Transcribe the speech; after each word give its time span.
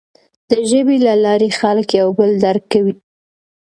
د 0.49 0.51
ژبې 0.69 0.97
له 1.05 1.13
لارې 1.23 1.49
خلک 1.59 1.87
یو 2.01 2.07
بل 2.17 2.31
درک 2.43 2.63
کوي. 2.73 2.93